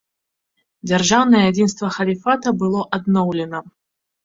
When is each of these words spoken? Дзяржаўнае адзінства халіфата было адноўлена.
Дзяржаўнае 0.89 1.43
адзінства 1.51 1.91
халіфата 1.99 2.55
было 2.65 2.81
адноўлена. 3.01 3.65